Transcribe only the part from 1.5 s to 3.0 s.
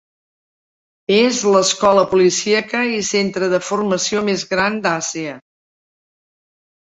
l'escola policíaca